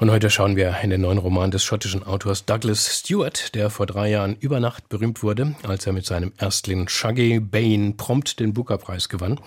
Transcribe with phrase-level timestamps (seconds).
[0.00, 3.84] und heute schauen wir in den neuen Roman des schottischen Autors Douglas Stewart, der vor
[3.84, 8.54] drei Jahren über Nacht berühmt wurde, als er mit seinem Erstling Shaggy Bane prompt den
[8.54, 9.38] Booker-Preis gewann,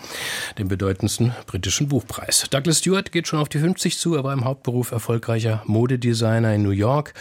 [0.59, 2.45] den bedeutendsten britischen Buchpreis.
[2.51, 6.61] Douglas Stewart geht schon auf die 50 zu, er war im Hauptberuf erfolgreicher Modedesigner in
[6.61, 7.15] New York.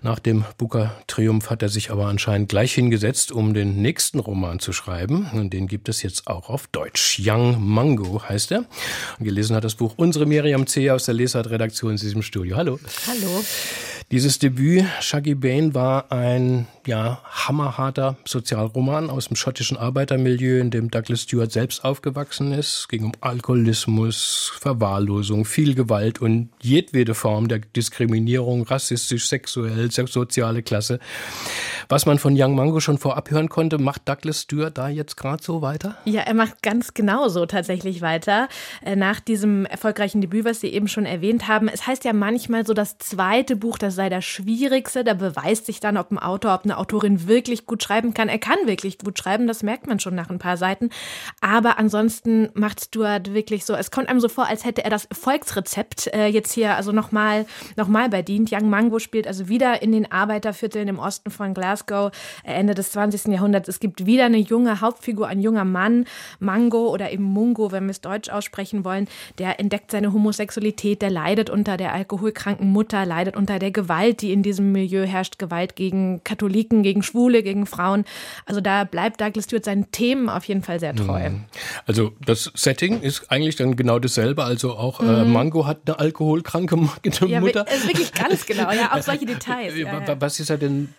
[0.00, 4.72] Nach dem Booker-Triumph hat er sich aber anscheinend gleich hingesetzt, um den nächsten Roman zu
[4.72, 5.28] schreiben.
[5.34, 7.20] Und den gibt es jetzt auch auf Deutsch.
[7.22, 8.64] Young Mango heißt er.
[9.18, 10.90] Und gelesen hat das Buch unsere Miriam C.
[10.90, 12.56] aus der Lesart-Redaktion in diesem Studio.
[12.56, 12.69] Hallo.
[12.70, 12.78] Hallo.
[13.06, 13.89] Hallo.
[14.12, 20.90] Dieses Debüt, Shaggy Bane, war ein ja, hammerharter Sozialroman aus dem schottischen Arbeitermilieu, in dem
[20.90, 22.80] Douglas Stewart selbst aufgewachsen ist.
[22.80, 30.64] Es ging um Alkoholismus, Verwahrlosung, viel Gewalt und jedwede Form der Diskriminierung, rassistisch, sexuell, soziale
[30.64, 30.98] Klasse.
[31.88, 35.42] Was man von Young Mango schon vorab hören konnte, macht Douglas Stewart da jetzt gerade
[35.42, 35.96] so weiter?
[36.04, 38.48] Ja, er macht ganz genau so tatsächlich weiter.
[38.84, 41.68] Äh, nach diesem erfolgreichen Debüt, was Sie eben schon erwähnt haben.
[41.68, 45.04] Es heißt ja manchmal so, das zweite Buch, das sei das schwierigste.
[45.04, 48.30] Da beweist sich dann, ob ein Autor, ob eine Autorin wirklich gut schreiben kann.
[48.30, 50.88] Er kann wirklich gut schreiben, das merkt man schon nach ein paar Seiten.
[51.42, 55.06] Aber ansonsten macht Stuart wirklich so, es kommt einem so vor, als hätte er das
[55.12, 57.44] Volksrezept äh, jetzt hier also nochmal
[57.76, 58.50] noch mal bedient.
[58.50, 62.10] Young Mango spielt also wieder in den Arbeitervierteln im Osten von Glasgow
[62.42, 63.26] äh, Ende des 20.
[63.26, 63.68] Jahrhunderts.
[63.68, 66.06] Es gibt wieder eine junge Hauptfigur, ein junger Mann,
[66.38, 71.10] Mango oder eben Mungo, wenn wir es deutsch aussprechen wollen, der entdeckt seine Homosexualität, der
[71.10, 73.89] leidet unter der alkoholkranken Mutter, leidet unter der Gewalt,
[74.20, 78.04] die in diesem Milieu herrscht, Gewalt gegen Katholiken gegen Schwule, gegen Frauen.
[78.46, 81.30] Also da bleibt Douglas Stewart seinen Themen auf jeden Fall sehr treu.
[81.30, 81.44] Mhm.
[81.86, 84.44] Also das Setting ist eigentlich dann genau dasselbe.
[84.44, 85.32] Also auch äh, mhm.
[85.32, 87.26] Mango hat eine alkoholkranke Mutter.
[87.26, 88.70] Ja, ist wirklich ganz genau.
[88.70, 89.76] Ja, auch solche Details.
[89.76, 90.20] Ja, ja.
[90.20, 90.94] Was ist er denn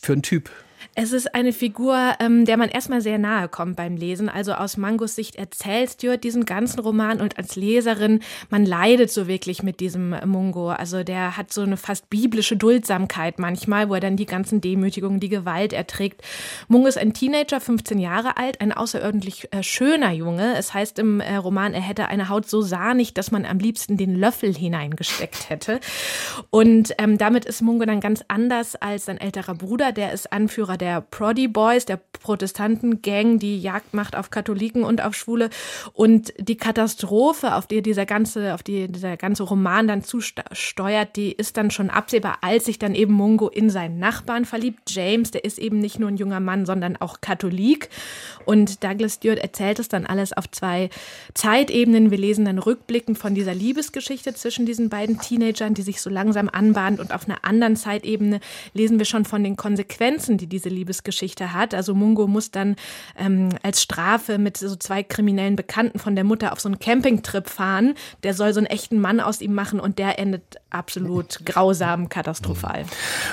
[0.00, 0.50] für ein Typ?
[0.96, 4.28] Es ist eine Figur, ähm, der man erstmal sehr nahe kommt beim Lesen.
[4.28, 9.28] Also aus Mangos Sicht erzählt Stuart diesen ganzen Roman und als Leserin, man leidet so
[9.28, 10.70] wirklich mit diesem Mungo.
[10.70, 15.20] Also der hat so eine fast biblische Duldsamkeit manchmal, wo er dann die ganzen Demütigungen,
[15.20, 16.22] die Gewalt erträgt.
[16.66, 20.56] Mungo ist ein Teenager, 15 Jahre alt, ein außerordentlich äh, schöner Junge.
[20.56, 23.96] Es heißt im äh, Roman, er hätte eine Haut so sahnig, dass man am liebsten
[23.96, 25.78] den Löffel hineingesteckt hätte.
[26.50, 30.79] Und ähm, damit ist Mungo dann ganz anders als sein älterer Bruder, der ist Anführer
[30.80, 35.50] der Proddy Boys, der Protestantengang, die Jagd macht auf Katholiken und auf Schwule.
[35.94, 41.32] Und die Katastrophe, auf die dieser ganze, auf die dieser ganze Roman dann zusteuert, die
[41.32, 44.90] ist dann schon absehbar, als sich dann eben Mungo in seinen Nachbarn verliebt.
[44.90, 47.88] James, der ist eben nicht nur ein junger Mann, sondern auch Katholik.
[48.44, 50.90] Und Douglas Stewart erzählt es dann alles auf zwei
[51.34, 52.10] Zeitebenen.
[52.10, 56.48] Wir lesen dann rückblickend von dieser Liebesgeschichte zwischen diesen beiden Teenagern, die sich so langsam
[56.48, 57.00] anbahnt.
[57.00, 58.40] Und auf einer anderen Zeitebene
[58.74, 61.74] lesen wir schon von den Konsequenzen, die diese Liebesgeschichte hat.
[61.74, 62.76] Also Mungo muss dann
[63.18, 67.48] ähm, als Strafe mit so zwei kriminellen Bekannten von der Mutter auf so einen Campingtrip
[67.48, 67.94] fahren.
[68.22, 72.84] Der soll so einen echten Mann aus ihm machen und der endet absolut grausam, katastrophal.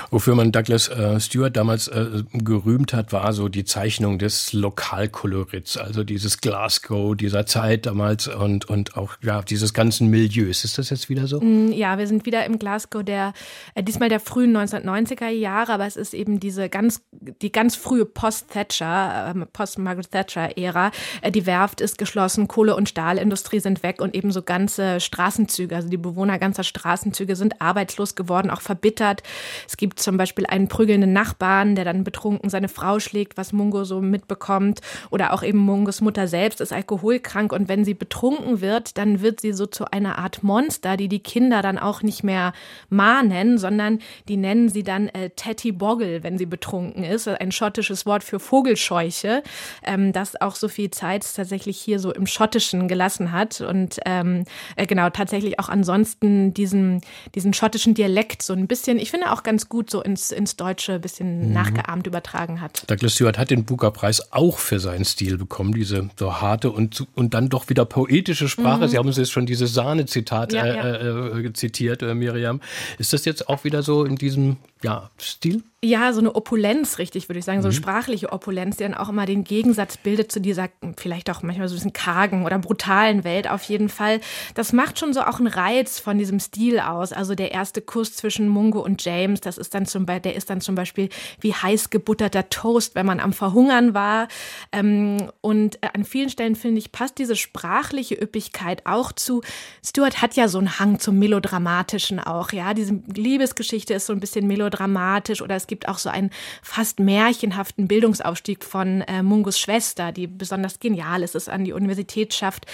[0.09, 5.77] Wofür man Douglas äh, Stewart damals äh, gerühmt hat, war so die Zeichnung des Lokalkolorits,
[5.77, 10.63] also dieses Glasgow dieser Zeit damals und, und auch ja, dieses ganzen Milieus.
[10.63, 11.39] Ist das jetzt wieder so?
[11.41, 13.33] Mm, ja, wir sind wieder im Glasgow der,
[13.75, 17.01] äh, diesmal der frühen 1990er Jahre, aber es ist eben diese ganz
[17.41, 20.91] die ganz frühe Post-Thatcher, äh, Post-Margaret Thatcher-Ära.
[21.21, 25.75] Äh, die Werft ist geschlossen, Kohle- und Stahlindustrie sind weg und eben so ganze Straßenzüge,
[25.75, 29.23] also die Bewohner ganzer Straßenzüge sind arbeitslos geworden, auch verbittert.
[29.67, 33.83] Es gibt zum Beispiel einen prügelnden Nachbarn, der dann betrunken seine Frau schlägt, was Mungo
[33.83, 34.81] so mitbekommt.
[35.09, 39.41] Oder auch eben Mungos Mutter selbst ist alkoholkrank und wenn sie betrunken wird, dann wird
[39.41, 42.53] sie so zu einer Art Monster, die die Kinder dann auch nicht mehr
[42.89, 47.27] Ma nennen, sondern die nennen sie dann äh, Tatty Boggle, wenn sie betrunken ist ist,
[47.27, 49.43] ein schottisches Wort für Vogelscheuche,
[49.83, 54.45] ähm, das auch so viel Zeit tatsächlich hier so im Schottischen gelassen hat und ähm,
[54.75, 57.01] äh, genau tatsächlich auch ansonsten diesen,
[57.35, 60.93] diesen schottischen Dialekt so ein bisschen, ich finde auch ganz gut so ins, ins Deutsche
[60.93, 61.53] ein bisschen mhm.
[61.53, 62.89] nachgeahmt übertragen hat.
[62.89, 67.33] Douglas Stewart hat den Booker-Preis auch für seinen Stil bekommen, diese so harte und, und
[67.33, 68.85] dann doch wieder poetische Sprache.
[68.85, 68.87] Mhm.
[68.89, 71.37] Sie haben uns jetzt schon dieses Sahne-Zitat ja, äh, ja.
[71.39, 72.61] Äh, zitiert, äh, Miriam.
[72.97, 75.63] Ist das jetzt auch wieder so in diesem ja, Stil?
[75.87, 77.73] Ja, so eine Opulenz, richtig, würde ich sagen, so mhm.
[77.73, 80.67] sprachliche Opulenz, die dann auch immer den Gegensatz bildet zu dieser
[80.97, 84.19] vielleicht auch manchmal so ein bisschen kargen oder brutalen Welt auf jeden Fall.
[84.53, 87.13] Das macht schon so auch einen Reiz von diesem Stil aus.
[87.13, 90.49] Also der erste Kuss zwischen Mungo und James, das ist dann zum Beispiel, der ist
[90.49, 91.07] dann zum Beispiel
[91.39, 94.27] wie heiß gebutterter Toast, wenn man am Verhungern war.
[94.73, 99.41] Ähm, und äh, an vielen Stellen finde ich passt diese sprachliche Üppigkeit auch zu.
[99.85, 102.73] Stuart hat ja so einen Hang zum melodramatischen auch, ja.
[102.73, 106.31] Diese Liebesgeschichte ist so ein bisschen melodramatisch oder es gibt gibt auch so einen
[106.63, 112.33] fast märchenhaften Bildungsaufstieg von äh, Mungos Schwester, die besonders genial ist, es an die Universität
[112.33, 112.65] schafft.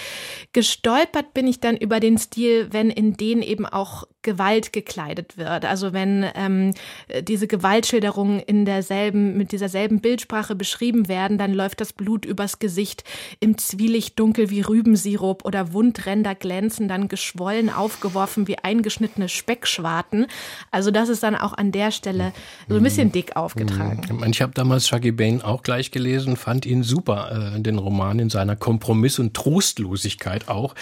[0.54, 5.66] Gestolpert bin ich dann über den Stil, wenn in denen eben auch Gewalt gekleidet wird.
[5.66, 6.74] Also wenn ähm,
[7.22, 12.60] diese Gewaltschilderungen in derselben, mit dieser selben Bildsprache beschrieben werden, dann läuft das Blut übers
[12.60, 13.04] Gesicht
[13.40, 20.28] im Zwielicht dunkel wie Rübensirup oder Wundränder glänzen dann geschwollen aufgeworfen wie eingeschnittene Speckschwarten.
[20.72, 22.31] Also das ist dann auch an der Stelle
[22.68, 24.02] so ein bisschen dick aufgetragen.
[24.10, 24.24] Mhm.
[24.31, 28.30] Ich habe damals Shaggy Bane auch gleich gelesen, fand ihn super, äh, den Roman in
[28.30, 30.75] seiner Kompromiss- und Trostlosigkeit auch.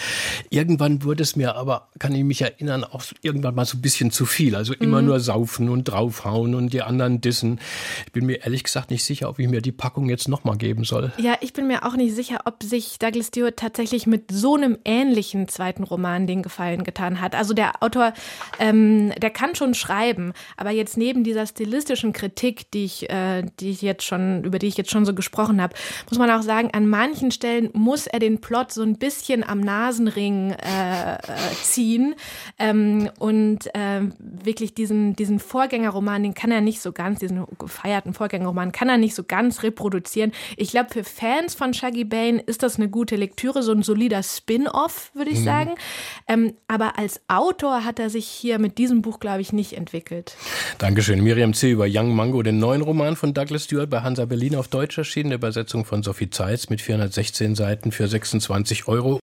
[0.49, 4.11] Irgendwann wurde es mir aber, kann ich mich erinnern, auch irgendwann mal so ein bisschen
[4.11, 4.55] zu viel.
[4.55, 5.07] Also immer mhm.
[5.07, 7.59] nur saufen und draufhauen und die anderen dissen.
[8.05, 10.83] Ich bin mir ehrlich gesagt nicht sicher, ob ich mir die Packung jetzt nochmal geben
[10.83, 11.13] soll.
[11.17, 14.77] Ja, ich bin mir auch nicht sicher, ob sich Douglas Stewart tatsächlich mit so einem
[14.83, 17.35] ähnlichen zweiten Roman den Gefallen getan hat.
[17.35, 18.13] Also der Autor,
[18.59, 23.69] ähm, der kann schon schreiben, aber jetzt neben dieser stilistischen Kritik, die ich, äh, die
[23.69, 25.75] ich jetzt schon, über die ich jetzt schon so gesprochen habe,
[26.09, 29.61] muss man auch sagen, an manchen Stellen muss er den Plot so ein bisschen am
[29.61, 31.17] Nasenring äh, äh,
[31.63, 32.15] ziehen.
[32.59, 38.15] Ähm, und äh, wirklich diesen, diesen Vorgängerroman, den kann er nicht so ganz, diesen gefeierten
[38.15, 40.31] Vorgängerroman kann er nicht so ganz reproduzieren.
[40.57, 44.23] Ich glaube, für Fans von Shaggy Bane ist das eine gute Lektüre, so ein solider
[44.23, 45.45] Spin-off, würde ich mhm.
[45.45, 45.75] sagen.
[46.27, 50.35] Ähm, aber als Autor hat er sich hier mit diesem Buch, glaube ich, nicht entwickelt.
[50.79, 51.21] Dankeschön.
[51.23, 51.69] Miriam C.
[51.69, 55.29] über Young Mango, den neuen Roman von Douglas Stewart bei Hansa Berlin auf Deutsch erschienen,
[55.29, 59.20] der Übersetzung von Sophie Zeitz mit 416 Seiten für 26 Euro.